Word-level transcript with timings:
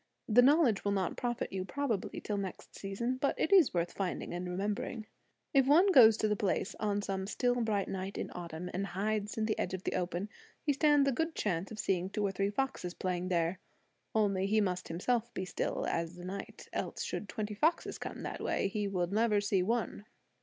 (The 0.27 0.41
knowledge 0.41 0.83
will 0.83 0.93
not 0.93 1.15
profit 1.15 1.53
you 1.53 1.63
probably 1.63 2.19
till 2.21 2.37
next 2.37 2.75
season; 2.75 3.17
but 3.17 3.39
it 3.39 3.53
is 3.53 3.71
worth 3.71 3.91
finding 3.91 4.33
and 4.33 4.49
remembering.) 4.49 5.05
If 5.53 5.67
one 5.67 5.91
goes 5.91 6.17
to 6.17 6.27
the 6.27 6.35
place 6.35 6.73
on 6.79 7.03
some 7.03 7.27
still, 7.27 7.53
bright 7.61 7.87
night 7.87 8.17
in 8.17 8.31
autumn, 8.33 8.67
and 8.73 8.87
hides 8.87 9.37
on 9.37 9.45
the 9.45 9.59
edge 9.59 9.75
of 9.75 9.83
the 9.83 9.93
open, 9.93 10.29
he 10.65 10.73
stands 10.73 11.07
a 11.07 11.11
good 11.11 11.35
chance 11.35 11.69
of 11.69 11.77
seeing 11.77 12.09
two 12.09 12.25
or 12.25 12.31
three 12.31 12.49
foxes 12.49 12.95
playing 12.95 13.27
there. 13.27 13.59
Only 14.15 14.47
he 14.47 14.59
must 14.59 14.87
himself 14.87 15.31
be 15.35 15.45
still 15.45 15.85
as 15.85 16.15
the 16.15 16.25
night; 16.25 16.67
else, 16.73 17.03
should 17.03 17.29
twenty 17.29 17.53
foxes 17.53 17.99
come 17.99 18.23
that 18.23 18.41
way, 18.41 18.69
he 18.69 18.87
will 18.87 19.05
never 19.05 19.39
see 19.39 19.61
one. 19.61 20.05